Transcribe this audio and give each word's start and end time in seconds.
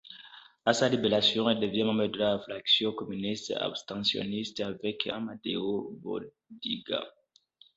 À 0.65 0.73
sa 0.73 0.89
libération, 0.89 1.47
il 1.51 1.59
devient 1.59 1.83
membre 1.83 2.07
de 2.07 2.17
la 2.17 2.39
Fraction 2.39 2.91
communiste 2.91 3.51
abstentionniste 3.51 4.59
avec 4.61 5.05
Amadeo 5.05 5.91
Bordiga. 6.01 7.03